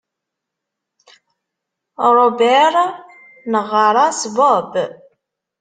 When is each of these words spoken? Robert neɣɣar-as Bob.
Robert 2.15 2.77
neɣɣar-as 3.51 4.21
Bob. 4.35 4.73